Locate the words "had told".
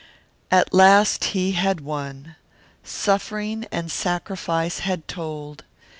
4.79-5.63